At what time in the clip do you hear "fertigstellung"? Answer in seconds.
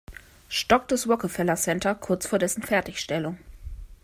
2.63-3.37